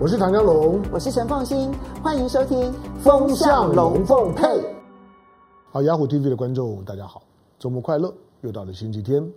[0.00, 1.72] 我是唐江龙，我是陈凤新，
[2.04, 4.44] 欢迎收听《风向龙凤配》。
[5.72, 7.20] 好，雅虎 TV 的观众，大家好，
[7.58, 8.14] 周末快乐！
[8.42, 9.28] 又到了星期天，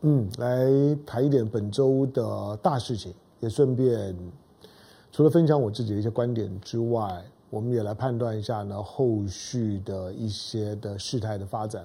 [0.00, 4.16] 嗯，来谈一点本周的大事情，也顺便
[5.12, 11.84] 除了分享我自己的一些观点之外，我们也来判断一下呢后续的一些的事态的发展。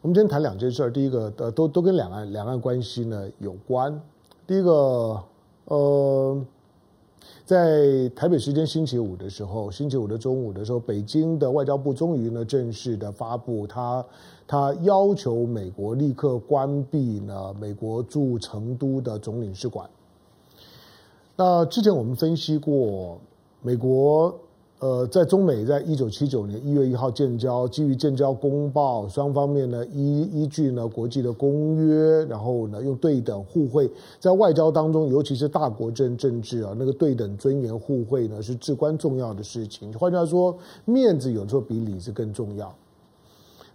[0.00, 4.00] 我们今天谈两件事儿，第一个呃，都都跟两岸两岸关系呢有关。
[4.46, 5.20] 第一个，
[5.64, 6.40] 呃。
[7.44, 14.04] 在台北时间星期五的时候，星期五的中午的时候，北京的外交部终于呢正式的发布他，
[14.46, 19.88] 他要求美国立刻关闭呢美国驻成都的总领事馆。
[21.36, 23.18] 那之前我们分析过，
[23.60, 24.34] 美国。
[24.84, 39.90] 呃，在中美在一九七九年一月一号建交，基于建交公报，双方面呢依依据呢国际的公约，然后呢用对等互惠，在外交当中，尤其是大国政政治啊，那个对等尊严互惠呢是至关重要的事情。
[39.94, 42.70] 换句话说，面子有时候比里子更重要。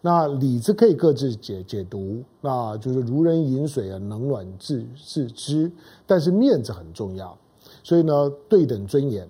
[0.02, 5.72] 那里子可以各自解解读，那就是如人饮水啊，冷暖自自知。
[6.06, 7.36] 但是面子很重要，
[7.82, 9.28] 所以呢，对等尊严。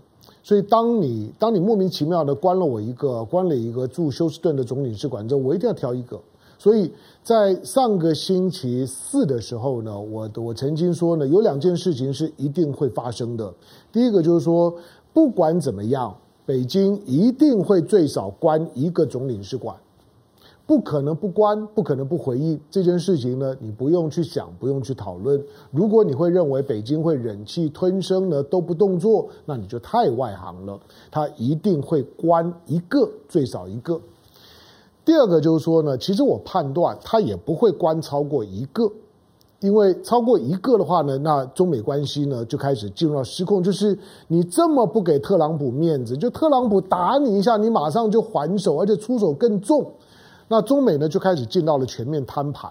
[0.49, 6.19] 所以，当你当你莫名其妙的关了我一个，关了一个驻休斯顿的总领事馆之后，我一定要挑一个。
[6.57, 6.91] 所以
[7.21, 13.53] 在上个星期四的时候呢，我我曾经说呢，有两件事情是一定会发生的。
[13.91, 14.73] 第一个就是说，
[15.13, 19.75] 不管怎么样，北京一定会最少关一个总领事馆。
[20.69, 23.55] 不可能不关，不可能不回应这件事情呢。
[23.59, 25.43] 你不用去想，不用去讨论。
[25.71, 30.79] 如果你会认为北京会忍气吞声呢，都不动作，那你就太外行了。
[31.09, 33.99] 他一定会关一个，最少一个。
[35.03, 38.91] 第二个就是说呢，其实我判断他也不会关超过一个，
[39.61, 43.63] 因为超过一个的话呢，那中美关系呢就开始进入到失控。
[43.63, 43.97] 就是
[44.27, 49.91] 你这么不给特朗普面子，就特朗普打你一下，你马上就还手，而且出手更重。
[50.51, 52.67] 那中美呢就开始进到了全面摊牌，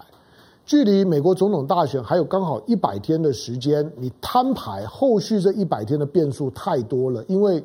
[0.65, 7.63] 距离美国总统大选还有刚好一百天的时间，你摊牌后续这一百天的变数太多了，因为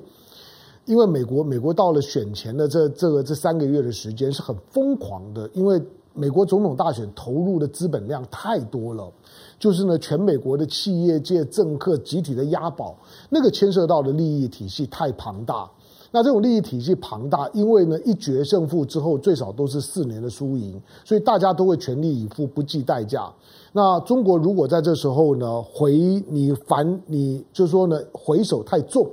[0.85, 9.13] 因为美国美国到了选前的这这个这三个月的时间是很疯狂的，因为美国总统大选投入的资本量太多了，
[9.59, 12.97] 就是呢全美国的企业界政客集体的押宝，
[13.29, 15.69] 那个牵涉到的利益体系太庞大。
[16.15, 23.29] 那这种利益体系庞大，因为呢一决胜负之后，最少都是四年的输赢，所以大家都会全力以赴，不计代价。
[23.73, 25.93] 那中国如果在这时候呢回
[26.29, 29.11] 你反你，就是说呢回手太重，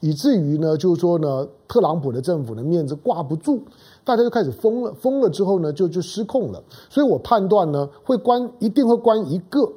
[0.00, 3.60] 以至于呢就是说呢特朗普的政府的面子挂不住，
[4.02, 6.60] 大家就开始疯了，疯了之后呢就就失控了。
[6.90, 9.70] 所以我判断呢会关，一定会关一个，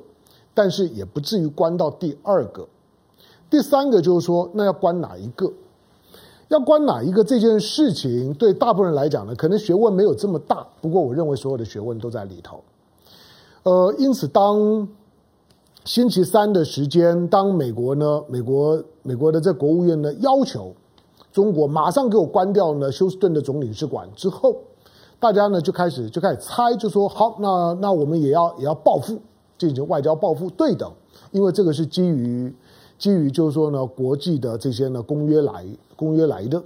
[0.56, 2.68] 但是也不至于关到第二个。
[3.52, 5.54] 第三个就是说，那要关哪一个？
[6.50, 10.66] 要关哪一个这件事情，对大部分人来讲呢，可能学问没有这么大。
[10.80, 12.64] 不过，我认为所有的学问都在里头。
[13.64, 14.88] 呃，因此，当
[15.86, 20.72] 星期三的时间，当美国呢，美国美国的这国务院呢，要求
[21.34, 24.56] 中国马上给我关掉呢休斯顿的总领事馆之后，
[25.20, 29.20] 大家呢就开始就开始猜，就说好，那那我们也要也要报复，
[29.58, 30.92] 进行外交报复，对等，
[31.32, 32.54] 因为这个是基于。
[32.98, 36.64] 基于就是说呢，国际的这些呢公约来公约来的，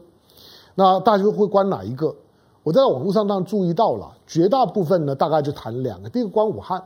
[0.75, 2.15] 那大家会关哪一个？
[2.63, 6.83] 我在网络上当然注意到了，绝大部分呢大概就谈两个，第一个关武汉，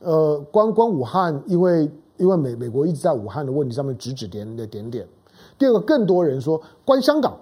[0.00, 5.08] 呃，关关武汉，因为因为美美国一直在武汉的问题上面指指点点点点。
[5.58, 7.34] 第二个，更多人说关香港，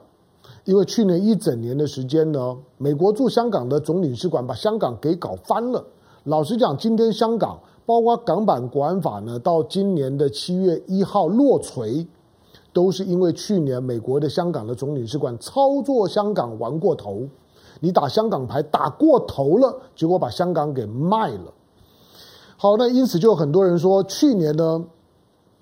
[0.64, 5.84] 因为去年一整年的时间呢，美国驻香港的总领事馆把香港给搞翻了。
[6.24, 7.58] 老实讲，今天香港。
[7.90, 12.06] 包括港版国安法呢，到今年的七月一号落锤，
[12.72, 17.26] 都是因为去年美国的香港的总领事馆操作香港玩过头，
[17.80, 21.52] 你打香港牌打过头了，结果把香港给卖了。
[22.56, 24.84] 好，那因此就有很多人说，去年呢。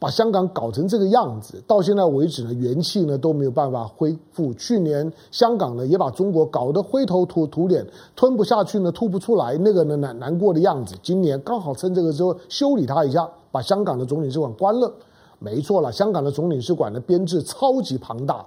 [0.01, 4.55] 把香港搞成这个样子，到现在为止呢，元气呢都没有办法恢复。
[4.55, 7.85] 去年香港呢也把中国搞得灰头土土脸，
[8.15, 10.95] 吞不下去呢，吐不出来，那个呢难难过的样子。
[11.03, 14.93] 今年刚好趁这个时候修理他一下，把香港的总领事馆关了。
[15.41, 18.47] 没错了，香港的总领事馆的编制超级庞大，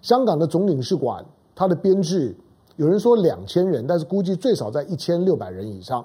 [0.00, 1.24] 香港的总领事馆
[1.54, 2.34] 它的编制
[2.76, 6.04] 有人说两千人，但是估计最少在一千六百人以上。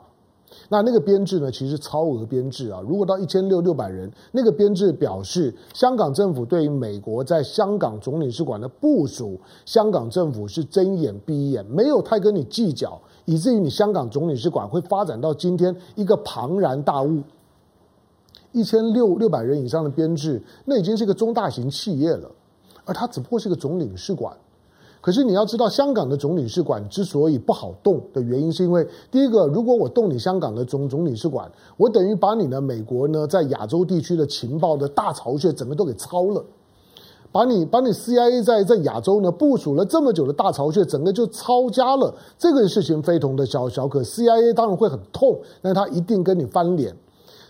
[0.70, 2.82] 那那个编制呢，其实超额编制啊！
[2.88, 17.22] 如果到一千六六百人，那个编制表示香港政府对于美国在香港总领事馆的部署，香港政府是睁眼闭眼，没有太跟你计较，以至于你香港总领事馆会发展到今天一个庞然大物，
[18.52, 22.32] 一千六六百人以上的编制，那已经是个中大型企业了，
[22.86, 24.36] 而它只不过是个总领事馆。
[25.04, 36.42] 可是你要知道，香港的总领事馆之所以不好动的原因，是因为第一个，如果我动你香港的总总领事馆，我等于把你的美国呢在亚洲地区的情报的大巢穴整个都给抄了，
[37.34, 42.16] 把你把你 CIA 在在亚洲呢部署了这么久的大巢穴，整个就抄家了。
[42.38, 46.96] 这个事情非同的小小可，CIA 当然会很痛，但他一定跟你翻脸。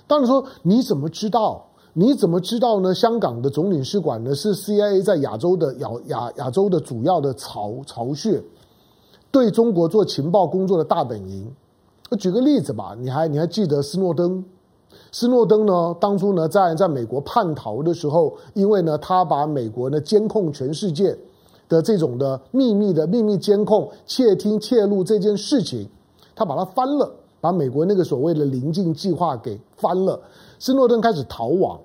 [0.08, 1.68] 当然说，你怎么知道？
[1.96, 2.94] 你怎么知道呢？
[2.94, 8.42] 香港的总领事馆呢，是 CIA 在亚洲的亚亚亚洲的主要的巢巢穴，
[9.30, 11.54] 对中国做情报工作的大本营。
[12.10, 14.44] 我举个例子吧，你还你还记得斯诺登？
[15.12, 21.16] 斯诺登呢，当初呢在在美国叛逃的时候，因为呢他把美国呢监控全世界
[21.70, 25.88] 的这种的秘密的秘密监控、窃听、窃录这件事情，
[26.36, 27.12] 他把它翻了，
[27.44, 30.18] 把美国那个所谓的临近计划给翻了。
[30.60, 31.78] 斯诺登开始逃亡，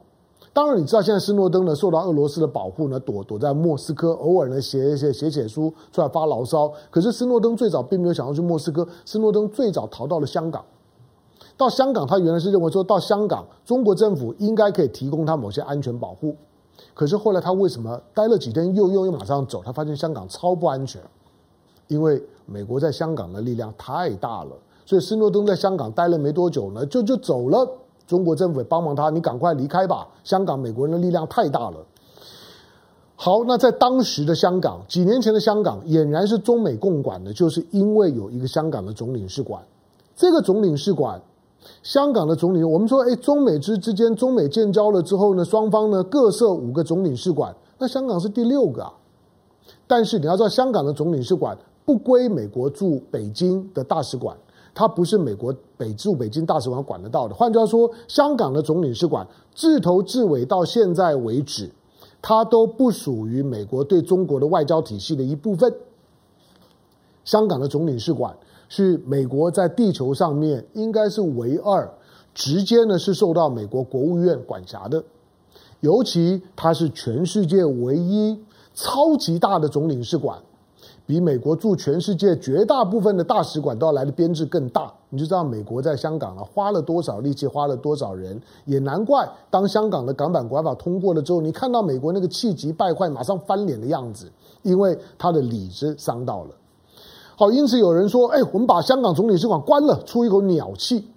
[0.53, 6.73] 当然你知道，现在斯诺登呢受到俄罗斯的保护呢，躲躲在莫斯科，偶尔呢写一写写写书出来发牢骚。
[6.93, 10.65] 可是斯诺登最早并没有想要去莫斯科，斯诺登最早逃到了香港。
[11.57, 16.37] 到香港，他原来是认为说到香港，中国政府应该可以提供他某些安全保护。
[16.95, 19.61] 可是后来他为什么待了几天又又又马上走？
[19.65, 21.03] 他发现香港超不安全，
[21.89, 24.53] 因为美国在香港的力量太大了。
[24.88, 27.69] 所以斯诺登在香港待了没多久呢，就就走了。
[28.06, 30.08] 中国政府也帮忙他，你赶快离开吧。
[30.25, 31.76] 香港美国人的力量太大了。
[33.14, 39.62] 好，那在当时的香港，几年前的香港，俨然是中美共管的，就是因为有一个香港的总领事馆。
[40.17, 41.20] 这个总领事馆，
[41.82, 48.94] 香港的总领，我们说，哎，中美之之间，中美建交了之后呢，双方呢各设五个总领事馆，那香港是第六个啊。
[49.87, 54.35] 但是你要知道，香港的总领事馆不归美国驻北京的大使馆。
[54.75, 57.35] 它不是美国北驻北京大使馆管得到的。
[57.35, 61.70] 换句话说，香港的总领事馆自头至尾到现在为止，
[62.23, 65.75] 它都不属于美国对中国的外交体系的一部分。
[67.25, 68.37] 香港的总领事馆
[68.69, 71.93] 是美国在地球上面应该是唯二
[72.35, 75.03] 直接呢是受到美国国务院管辖的，
[75.81, 78.38] 尤其它是全世界唯一
[78.75, 80.41] 超级大的总领事馆。
[81.09, 96.51] 比美国驻全世界绝大部分的大使馆都要来的编制更大，你就知道美国在香港啊花了多少力气，花了多少人，也难怪当香港的港版国安法通过了之后，你看到美国那个气急败坏、马上翻脸的样子，因为他的里子伤到了。
[97.37, 101.09] 好，因此有人说，哎，我们把香港总领事馆关了，出一口鸟气。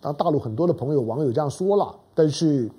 [0.00, 2.70] 当大陆很多的朋友、网友这样说了，但是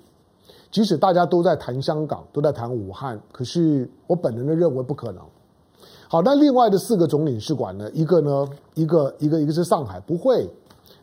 [0.70, 5.22] 即使大家都在谈香港，都在谈武汉，可是我本人的认为不可能。
[6.12, 7.90] 好，那另外的四个总领事馆呢？
[7.94, 10.46] 一个呢，一个一个一个是上海，不会；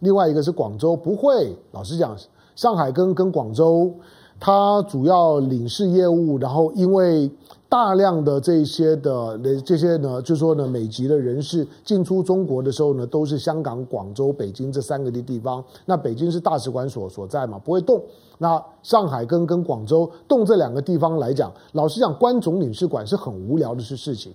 [0.02, 1.58] 另外一个是广州，不会。
[1.72, 2.16] 老实讲，
[2.56, 3.92] 上海跟跟广州，
[4.40, 7.32] 它主要领事业务，然后因为。
[7.68, 15.64] 大量的这些的这些呢，就是说呢，美籍的人士进出中国的时候呢，都是香港、广州、北京这三个的地方。
[15.86, 18.02] 那北京是大使馆所所在嘛，不会动。
[18.40, 24.34] 那上海跟跟广州动这两个地方来讲，老实讲，关总领事馆是很无聊的事事情，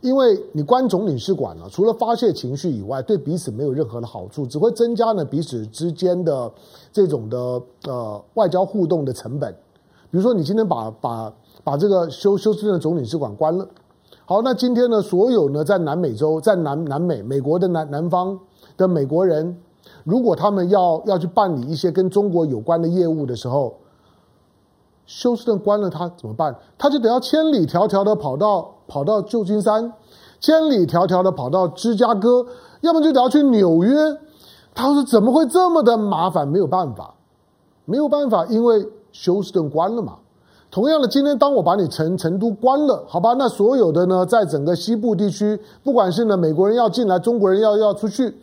[0.00, 6.50] 因为你关总领事馆呢，除了发泄情绪以外，对彼此没有任何的好处，只会增加呢彼此之间的
[6.90, 9.54] 这种的呃外交互动的成本。
[10.10, 11.32] 比如说，你今天把把。
[11.64, 13.64] 把这个休休斯顿总领事馆关了。
[14.24, 18.36] 好，那今天呢，所有呢在南美洲、在南南美、美国的南南方
[18.76, 19.56] 的美国人，
[20.04, 23.74] 如果他们要要去办理一些跟中国有关的业务的时候，
[25.06, 26.56] 休斯顿关了他怎么办？
[26.78, 29.92] 他就得要千里迢迢的跑到跑到旧金山，
[30.40, 32.46] 千里迢迢的跑到芝加哥，
[32.80, 33.94] 要么就得要去纽约。
[34.74, 36.48] 他说怎么会这么的麻烦？
[36.48, 37.14] 没有办法，
[37.84, 40.16] 没有办法，因为休斯顿关了嘛。
[40.70, 43.34] 同样的，今天当我把你成成都关了，好吧？
[43.34, 48.34] 那所有的呢，在整个西部地区，不管是呢美国人要进来，中国人要要出去，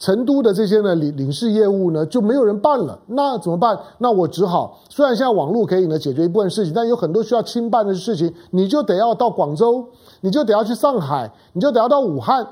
[0.00, 2.98] 成都的这些呢领领事业务呢就没有人办了。
[3.06, 3.78] 那怎么办？
[3.98, 9.84] 那我只好，虽然现在网络可以呢解决一部分事情，但有很多需要亲办的事情，你就得要到广州，
[10.22, 12.44] 你就得要去上海，你就得要到武汉。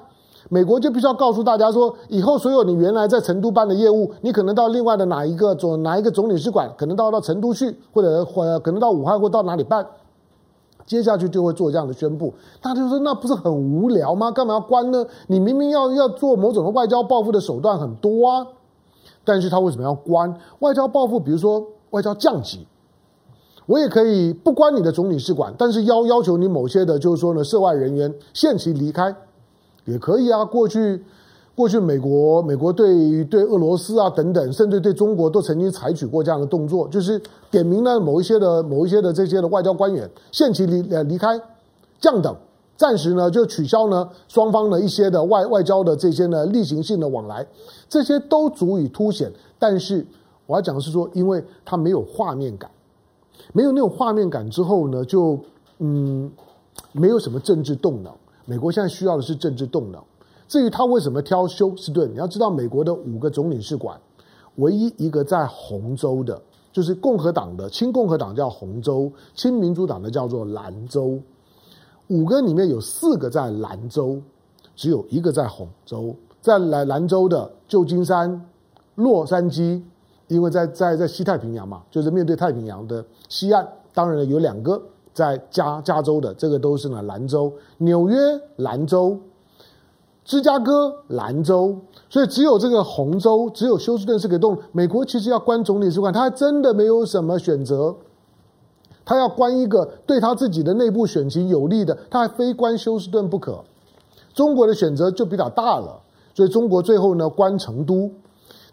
[0.51, 9.87] 美国就必须要告诉大家说，以后所有你原来在成都办的业务，你可能到另外的哪一个总哪一个总领事馆，可能到到成都去，或者或可能到武汉或到哪里办。
[10.89, 12.35] 接下去就会做这样的宣布。
[12.61, 14.33] 大家就说，那不是很无聊吗？
[14.33, 15.07] 干嘛要关呢？
[15.29, 18.47] 你明明要要做某种的外交报复的手段很多啊，
[19.25, 20.35] 但是他为什么要关？
[20.59, 22.67] 外交报复，比如说外交降级，
[23.67, 29.15] 我也可以不关你的总领事馆，但是要要求你某些的，就是说呢，涉外人员限期离开。
[29.85, 31.03] 也可以啊，过去，
[31.59, 41.37] 过去美国美国对对俄罗斯啊等等，甚至对中国都曾经采取过这样的动作，就是点名了某一些的某一些的这些的外交官员限期离呃离开，
[42.01, 42.33] 降等，
[42.77, 47.45] 暂时呢就取消呢双方的一些的外外交的这些呢例行性的往来，
[47.89, 49.29] 这些都足以凸显。
[49.59, 50.07] 但是
[50.47, 52.71] 我要讲的是说，因为它没有画面感，
[53.53, 55.37] 没有那种画面感之后呢，就
[55.81, 56.31] 嗯
[56.93, 58.13] 没有什么政治动能。
[58.45, 60.01] 美国现在需要的是政治动能。
[60.49, 64.01] 至于他为什么挑休斯顿，你要知道，美国的五个总领事馆，
[64.57, 66.41] 唯一一个在红州的，
[66.73, 71.21] 就是共和党的亲共和党叫红州，亲民主党的叫做蓝州。
[72.09, 74.19] 五个里面有四个在蓝州，
[74.75, 76.17] 只有一个在红州。
[76.41, 78.49] 在蓝蓝州的旧金山、
[78.95, 79.83] 洛杉矶，
[80.29, 83.69] 因为在在在西太平洋嘛，就是面对太平洋的西岸。
[83.93, 84.81] 当然了，有两个。
[85.15, 88.17] 在加加州的这个都是呢蓝州，纽约
[88.55, 89.19] 蓝州，
[90.29, 91.75] 芝加哥兰州，
[92.11, 94.59] 所以只有这个红州，只有休斯顿是可以动。
[94.73, 97.97] 美国其实要关总领事馆，他还真的没有什么选择，
[99.07, 103.65] 他要关一个对他自己的内部选情有利的，他还非关休斯顿不可。
[104.35, 105.99] 中国的选择就比较大了，
[106.35, 108.11] 所以中国最后呢关成都。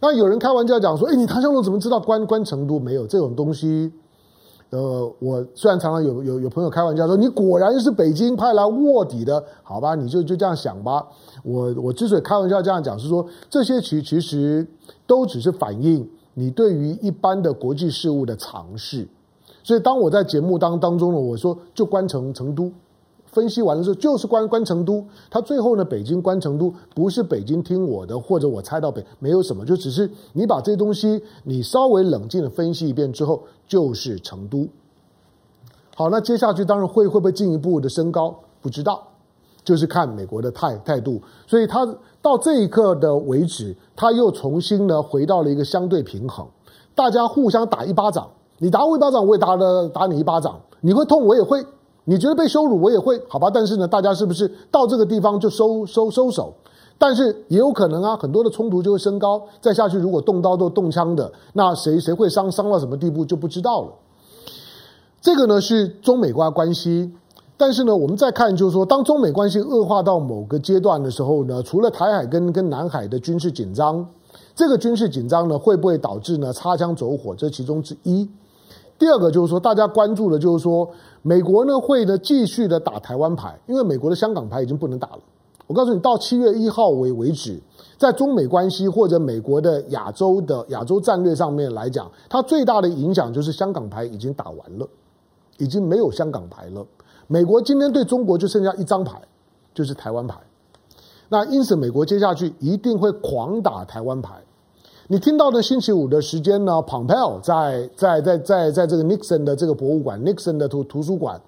[0.02, 2.78] 那有人开玩笑讲说：“哎，你唐湘龙怎么知道关关成都？
[2.78, 3.94] 没有这种东西。”
[4.72, 11.06] 呃，我虽然常常有有有朋友开玩笑说，你果然是北京派来卧底的，好吧，你就就这样想吧。
[11.44, 14.68] 我我之所以开玩笑这样讲，是说这些其其实
[15.08, 19.08] 都只是反映你对于一般的国际事务的尝试。
[19.64, 22.72] 所以当我在节目当当中呢，我说就关城成都。
[23.36, 25.06] 分析完了之后，就是关关成都。
[25.30, 34.66] 他最后呢，北京关成都，不是北京听我的，或者我猜到北没有什么，就只是你把这东西你稍微冷静的分析一遍之后，就是成都。
[35.98, 39.06] 好，那接下去当然会会不会进一步的升高，不知道，
[39.66, 41.22] 就是看美国的态态度。
[41.46, 41.86] 所以他
[42.22, 46.48] 到这一刻的为止，他又重新呢回到了一个相对平衡，
[46.96, 51.66] 大家互相打一巴掌，你打我一巴掌，我也打了打你一巴掌，你会痛，我也会。
[52.08, 53.50] 你觉得被羞辱，我也会，好吧？
[53.52, 56.54] 但是呢，大家是不是到这个地方就收收收手？
[56.98, 59.42] 但是也有可能啊，很多的冲突就会升高。
[59.60, 63.90] 再下去，如果动刀都动枪的，那谁谁会伤伤到什么地步就不知道了。
[65.20, 67.12] 这个呢是中美关关系，
[67.58, 74.08] 但是呢，我们再看就是说，当中美关系恶化到某个阶段的时候呢，除了台海跟跟南海的军事紧张，
[74.56, 77.34] 这个军事紧张呢会不会导致呢擦枪走火？
[77.36, 78.30] 这其中之一。
[78.98, 80.88] 第二个就是说，大家关注的就是说。
[81.28, 85.20] 美国呢会呢继续的打台湾牌，因为美国的香港牌已经不能打了。
[85.66, 87.60] 我告诉你，到七月一号为为止，
[87.98, 94.88] 在中美关系或者美国的亚洲的亚洲战略上面来讲，它最大的影响就是香港牌已经打完了，
[95.58, 96.86] 已经没有香港牌了。
[97.26, 99.20] 美国今天对中国就剩下一张牌，
[99.74, 100.38] 就是台湾牌。
[101.30, 104.36] 那因此，美国接下去一定会狂打台湾牌。
[105.08, 111.40] 你听到的星期五的时间呢？Pompeo 在在在在在这个 Nixon 的这个博物馆，Nixon 的图图书馆，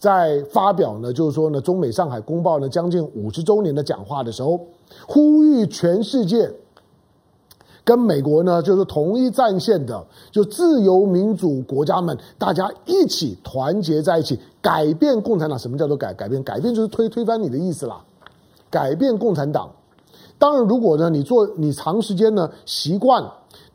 [0.00, 4.58] 在发表呢，就是说呢，中美上海公报呢将近五十周年的讲话的时候，
[5.06, 6.50] 呼吁全世界
[7.84, 15.56] 跟美国呢就是同一战线的，就自由民主国家们，大家一起团结在一起，改变共产党。
[15.56, 16.42] 什么叫做改改变？
[16.42, 18.02] 改变就是推推翻你的意思啦，
[18.68, 19.70] 改变共产党。
[20.38, 23.24] 当然，如果呢，你做你长时间呢习惯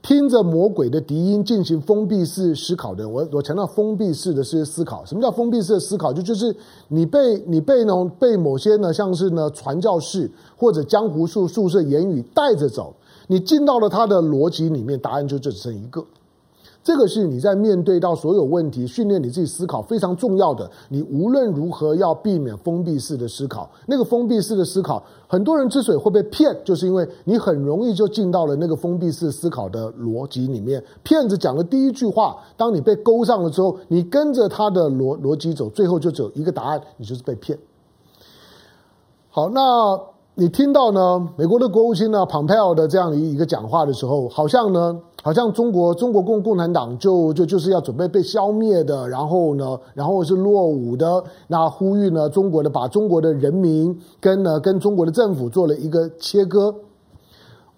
[0.02, 5.04] 听着魔鬼的笛音进行封闭式思考的，我我强调封闭式的思思考。
[5.04, 6.14] 什么叫封闭式的思考？
[6.14, 6.56] 就就是
[6.90, 12.94] 你被你被呢被某些呢，像是呢传教士或者江湖术术士言语带着走，
[13.28, 16.06] 你进到了他的逻辑里面，答案就只剩一个。
[16.82, 20.70] 这个是你在面对到所有问题、训练你自己思考非常重要的。
[20.88, 23.70] 你无论如何要避免封闭式的思考。
[23.86, 30.84] 那个封闭式的思考，很多人之所以会被骗，就是因为你很容易就进到了那个封闭式思考的逻辑里面。
[31.04, 37.60] 骗子讲的第一句话，当你被勾上了之后，你跟着他的逻逻辑走，最后就只有一个答案，你就是被骗。
[39.30, 40.00] 好，那
[40.40, 41.30] 你听到呢？
[41.36, 44.98] 美国的国务卿呢，Pompeo 的这样一一个讲话的时候，好像呢？
[45.22, 51.22] 好像中国中国共共产党就就就是要准备被消灭的，然后呢，然后是落伍的。
[51.48, 56.74] 那呼吁呢，中国的把中国的人民跟呢跟中国的政府做了一个切割。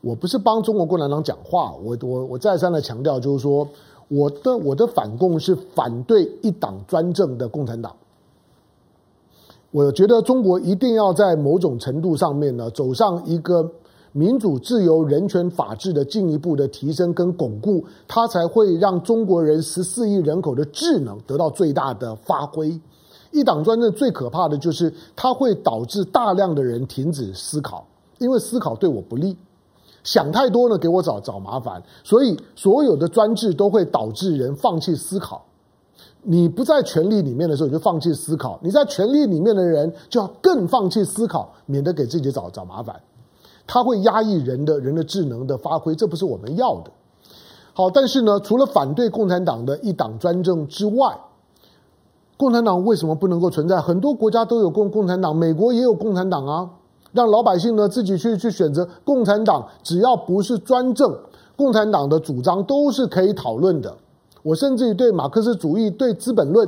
[0.02, 3.68] 我不是帮中国共产党讲话，我我我再三的强调，就是说
[4.08, 7.92] 我的我的反共是反对一党专政的共产党。
[9.72, 13.72] 我觉得中国一定要在某种程度上面呢走上一个。
[14.14, 22.78] 民主、自由、人权、法治的进一步的提升跟巩固，它才会让中国人十四亿人口的智能得到最大的发挥。
[23.32, 27.88] 一党专政最可怕的就是它会导致大量的人停止思考，
[28.18, 29.38] 因为思考对我不利，
[30.04, 35.46] 想太多呢给我找找麻烦，所以所有的专制都会导致人放弃思考。
[36.24, 43.02] 你不在权力里面的时候，你就放弃思考；你在权力里面的人，就要更放弃思考，免得给自己找找麻烦。
[43.66, 46.92] 他会压抑人的人的智能的发挥，这不是我们要的。
[47.74, 51.18] 好，但是呢，除了反对共产党的一党专政之外，
[52.38, 53.80] 共产党为什么不能够存在？
[53.80, 56.70] 很多国家都有共共产党，美国也有共产党啊。
[57.14, 61.14] 让老百姓呢自己去去选择共产党，只要不是专政，
[61.56, 63.98] 共产党的主张都是可以讨论的。
[64.44, 66.68] 我甚至于对马克思主义、对《资本论》，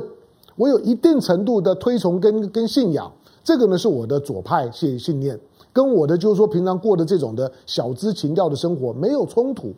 [0.56, 3.12] 我有一定程度的推崇跟跟信仰。
[3.42, 5.38] 这个呢是我的左派信信念，
[5.72, 9.74] 跟我的就是说平常过的这种的小资情调的生活没有冲突。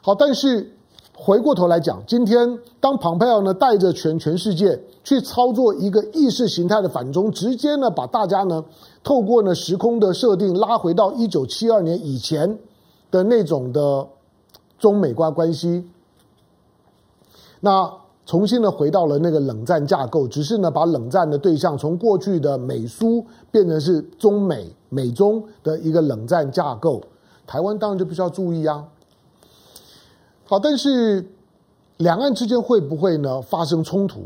[0.00, 0.70] 好，但是
[1.12, 8.64] 回过头来讲，今天当庞佩奥呢带着全全世界去操作一个意识形态的反中，直接呢把大家呢
[9.02, 12.58] 透过呢时空的设定拉回到一九七二年以前
[13.10, 14.06] 的那种的
[14.78, 15.84] 中美关关系。
[17.64, 17.88] 那
[18.26, 27.00] 重新的回到了那个冷战架构，只是呢把冷战的对象从过去的美苏变成是中美美中的一个冷战架构，
[27.46, 28.84] 台湾当然就必须要注意啊。
[30.44, 31.24] 好，但是
[31.98, 34.22] 两岸之间会不会呢发生冲突？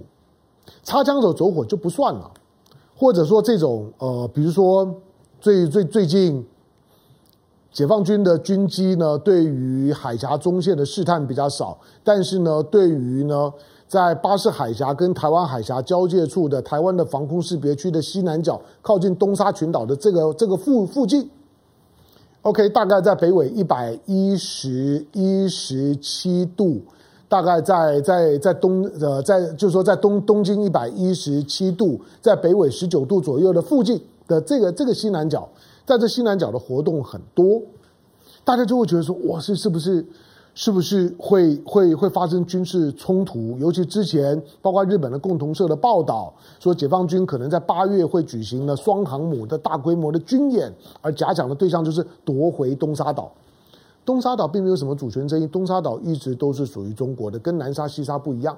[0.83, 2.31] 擦枪走走火就不算了，
[2.97, 4.95] 或者说这种呃，比如说
[5.41, 6.47] 最最最近。
[7.77, 13.53] 解放军的军机呢，对于海峡中线的试探比较少，但是呢，对于呢，
[13.87, 21.29] 在巴士海峡跟台湾海峡交界处的台湾的防空识别区的西南角，靠近东沙群岛的这个这个附附近
[22.41, 26.81] ，OK，大概在北纬一百一十一十七度，
[27.29, 35.47] 大概在在在东呃在就是说在东东经一百一十七度，在北纬十九度左右的附近的这个这个西南角。
[35.87, 37.63] 在这西南角的活动很多，
[38.45, 40.05] 大家就会觉得说，哇，是是不是，
[40.53, 43.57] 是不是会会会发生军事冲突？
[43.59, 53.31] 尤其之前，包括日本的共同社的报道说，解放军可能在八月会举行了双航母的大规模的军演，而假想的对象就是夺回东沙岛。
[54.05, 58.57] 东沙岛并没有什么主权争议，东沙岛一直都是属于中国的，跟南沙、西沙不一样。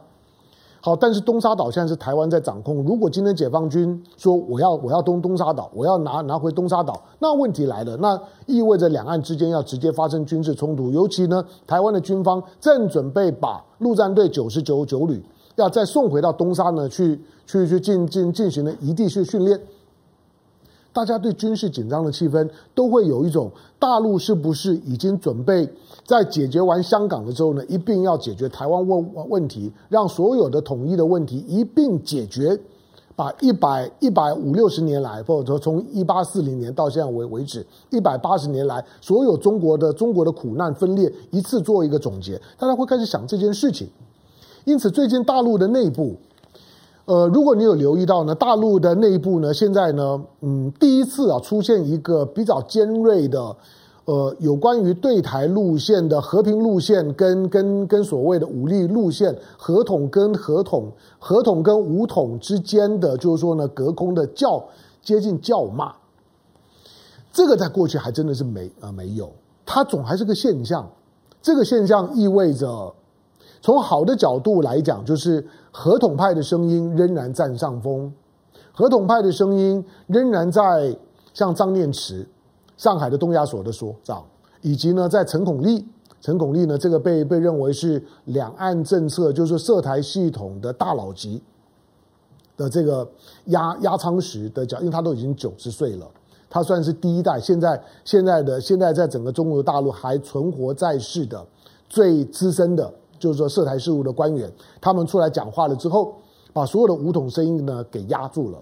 [0.81, 2.85] 好，但是东沙岛现在是台湾在掌控。
[2.85, 10.91] 如果今天解放军说我要我要东东沙岛，我要拿拿回东沙岛，那问题来了，那意味着两岸之间要直接发生军事冲突。
[10.93, 15.21] 尤其呢，台湾的军方正准备把陆战队九十九九旅
[15.57, 19.61] 要再送回到东沙呢，去去去进进进行了一地去训练。
[20.99, 25.73] 大家对军事紧张的气氛都会有一种，大陆是不是已经准备
[26.05, 32.59] 在解决完香港的时候呢，一并要解决台湾问问题，让所有的统一的问题一并解决，
[33.15, 43.89] 把一百一百五六十年来，或者说从一八四零年到现在为为止一百八十年来所有中国的中国的苦难分裂一次做一个总结，大家会开始想这件事情。
[44.65, 46.17] 因此，最近大陆的内部。
[47.09, 53.57] 呃，如果你有留意到呢，大陆的内部呢，现在呢，嗯，第一次啊出现一个比较尖锐的，
[54.05, 64.63] 呃，有关于对台路线的和平路线跟跟跟所谓的武力路线，和统跟和统，和统跟武统之间的，就是说呢，隔空的叫
[65.03, 65.91] 接近叫骂，
[67.33, 69.33] 这个在过去还真的是没啊、没有，
[69.65, 70.87] 它总还是个现象，
[71.41, 72.93] 这个现象意味着。
[73.61, 78.13] 从好的角度来讲，就是和统派的声音仍然占上风，
[78.73, 80.97] 和统派的声音仍然在
[81.35, 82.27] 像张念慈、
[82.77, 84.25] 上海的东亚所的所长，
[84.63, 85.85] 以及呢，在陈孔立，
[86.21, 91.43] 陈孔立呢，这个被被认为是两岸政策就是涉台系统的大佬级
[92.57, 93.09] 的这个
[93.47, 96.07] 压压舱石的角，因为他都已经九十岁了，
[96.49, 101.45] 他算是第一代，现在现在的现在在整个中国大陆还存活在世的
[101.89, 102.93] 最资深的。
[103.19, 106.15] 就是说，涉台事务的官员，他们出来讲话了之后，
[106.53, 108.59] 把所有的武统声音呢给压住了。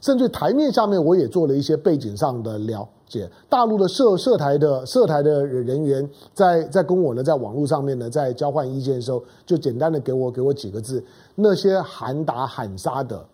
[0.00, 3.28] 甚至台面下面，我也做了一些背景上的了解。
[3.48, 11.02] 大陆的涉涉台的涉台的人员，在在跟我呢，在网络上面呢，在交换意见的时候，就简单的给我给我几个字：
[11.34, 13.24] 那些喊打喊杀的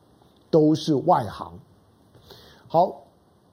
[0.51, 1.53] 都是外行。
[2.69, 3.03] 好，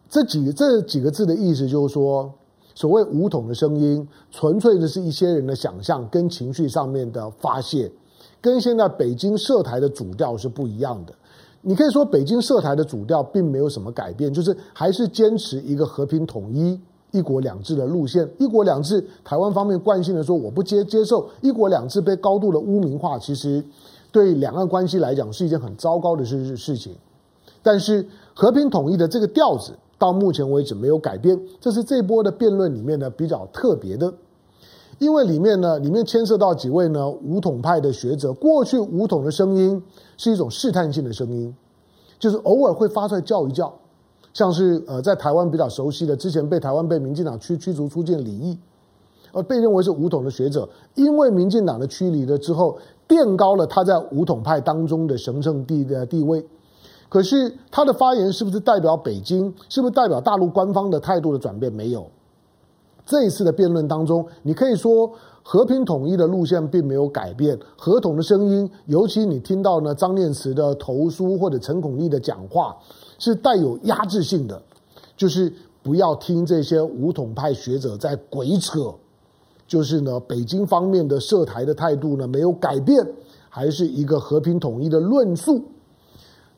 [0.08, 2.32] 这几这几个字的意思就是说。
[2.80, 7.92] 所谓武统的声音，纯粹的是一些人的想象跟情绪上面的发泄，
[8.40, 11.14] 跟现在北京涉台的主调是不一样的。
[11.62, 16.80] 你可以说北京涉台的主调并没有什么改变，就是还是坚持一个和平统一、
[17.12, 18.26] 一国两制的路线。
[18.38, 23.62] 一国两制，台湾方面惯性的说我不接接受一国两制被高度的污名化，其实
[24.10, 26.96] 对两岸关系来讲是一件很糟糕的事事情。
[27.62, 29.74] 但是和平统一的这个调子。
[30.00, 34.12] 到目前为止没有改变，这是这波的辩论里面呢比较特别的，
[34.98, 39.84] 因为里面呢里面牵涉到几位呢武统派的学者，过去武统的声音
[40.16, 41.54] 是一种试探性的声音，
[42.18, 43.74] 就是偶尔会发出来叫一叫，
[44.34, 48.58] 像是呃在台湾比较熟悉的，之前被台湾被民进党驱驱逐出境李毅，
[49.34, 56.46] 而被认为是武统的学者，因为民进党的驱离了之后，垫高了他在武统派当中的神圣地的地位。
[57.10, 59.52] 可是他的发言是不是代表北京？
[59.68, 61.74] 是不是代表大陆官方的态度的转变？
[61.74, 62.08] 没有。
[63.04, 72.78] 这一次的辩论当中，你可以说和平统一的路线并没有改变，和统的声音，尤其你听到呢张念慈的投书或者陈孔煜的讲话，
[73.18, 74.62] 是带有压制性的，
[75.18, 78.94] 就是不要听这些武统派学者在鬼扯，
[79.68, 83.04] 就是呢北京方面的涉台的态度呢没有改变，
[83.50, 85.64] 还是一个和平统一的论述。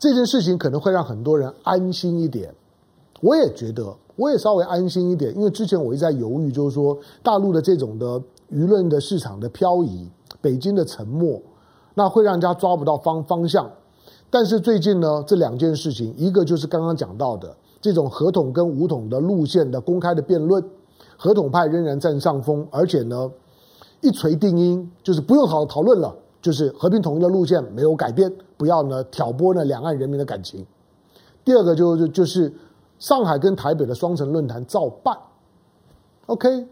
[0.02, 2.52] 这件事情可能会让很多人安心一点，
[3.22, 8.20] 我也觉得，我也稍微安心一点，因为之前我一直在犹豫，就是说大陆的这种的
[8.52, 10.10] 舆论的市场的漂移，
[10.42, 11.40] 北京的沉默，
[11.94, 13.70] 那会让人家抓不到方方向。
[14.32, 20.68] 但是最近呢，这两件事情，一个就是刚刚讲到的这种合统跟武统的路线的公开的辩论，
[21.16, 23.30] 合统派仍然占上风，而且呢，
[24.02, 26.16] 一锤定音，就是不用好讨论了。
[26.42, 30.66] 就是和平统一的路线没有改变，不要呢挑拨呢两岸人民的感情。
[31.46, 32.52] 第二个就是就是
[33.00, 35.18] 上海跟台北的双城论坛照办。
[36.28, 36.68] OK，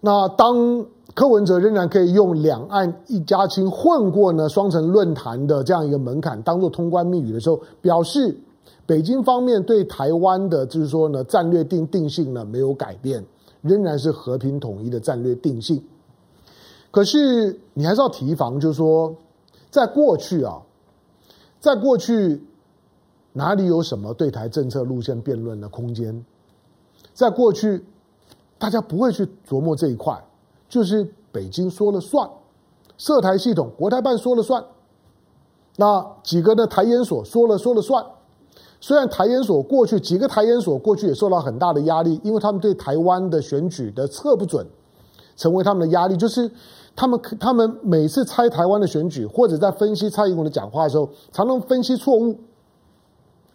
[0.00, 8.36] 那当柯文哲仍然可以用两岸一家亲混过呢双城论坛的这样一个门槛当做通关密语的时候，表示
[8.84, 13.24] 北京方面对台湾的就是说呢战略定定性呢没有改变，
[13.62, 15.82] 仍然是和平统一的战略定性。
[16.94, 19.12] 可是你还是要提防，就是说，
[19.68, 20.62] 在过去啊，
[21.58, 22.40] 在过去
[23.32, 26.24] 哪里有什么对台政策路线辩论的空间？
[27.12, 27.84] 在过去，
[28.58, 30.24] 大家不会去琢磨这一块，
[30.68, 32.30] 就是北京说了算，
[32.96, 34.64] 涉台系统国台办说了算，
[35.74, 38.06] 那几个的台研所说了说了算。
[38.80, 44.64] 虽然台研所过去几个台研所过去也受到很大的压力，因为他们对台湾的选举的测不准，
[45.34, 46.48] 成为他们的压力，就是。
[46.96, 52.36] 他们他们每次猜台湾的选举，或者在分析蔡英文的讲话的时候，常常分析错误。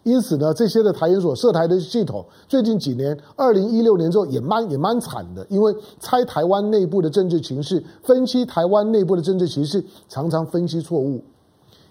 [0.02, 11.22] 因此呢，这些的台研所涉台的系统，最近几年，二零一六年之后也蛮也蛮惨的，因为猜台湾内部的政治情势，分析台湾内部的政治情势，常常分析错误。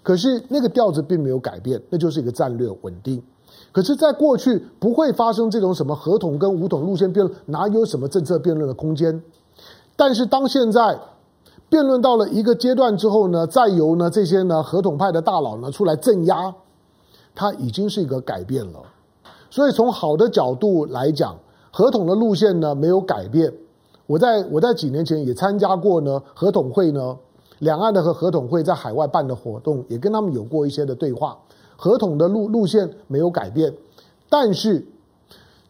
[0.02, 3.22] 可是那个调子并没有改变，那就是一个战略稳定。
[3.70, 9.22] 可是，在过去不会发生这种什么合统跟武统路线辩论，哪有什么政策辩论的空间？
[9.96, 10.98] 但是当现在。
[11.70, 16.52] 辩论到了一个阶段之后呢，再由呢这些呢合统派的大佬呢出来镇压，
[17.34, 18.82] 它已经是一个改变了。
[19.48, 21.38] 所以从好的角度来讲，
[21.70, 23.54] 合统的路线呢没有改变。
[24.06, 27.16] 我在我在几年前也参加过呢合统会呢，
[27.60, 31.38] 两岸的和合统会在海外办的活动，也跟他们有过一些的对话。
[31.76, 33.72] 合统的路路线没有改变，
[34.28, 34.84] 但是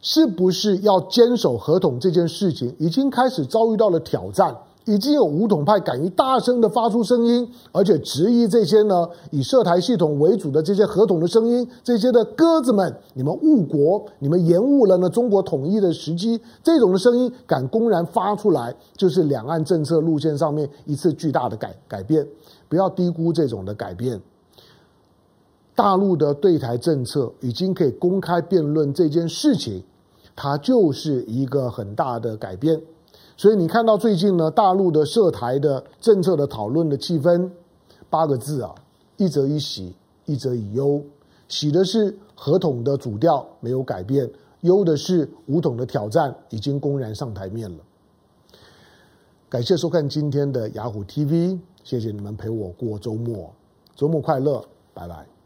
[0.01, 4.57] 是不是要坚守合统这件事情，已经开始遭遇到了挑战。
[4.87, 16.41] 已经有武统派敢于大声的发出声音，而且质疑这些呢以涉台系统为主的这些合统的声音，这些的鸽子们，你们误国，你们延误了呢中国统一的时机。
[16.63, 22.27] 这种的声音敢公然发出来，就是两岸政策路线上面一次巨大的改改变。
[22.69, 24.21] 不要低估这种的改变。
[25.75, 29.83] 大陆的对台政策已经可以公开辩论这件事情，
[30.37, 32.81] 它就是一个很大的改变。
[33.41, 37.51] 所以你看到最近呢，大陆的涉台的政策的讨论的气氛，
[38.11, 38.75] 八个字啊，
[39.17, 39.95] 一则以喜，
[40.27, 41.03] 一则以忧。
[41.49, 47.79] 喜的是合统的主调没有改变，忧的是武统的挑战已经公然上台面了。
[49.49, 53.51] 感谢收看今天的雅虎 TV，谢谢你们陪我过周末，
[53.97, 55.40] 周末快乐，拜拜。